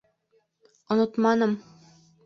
—Онотманым... 0.91 1.53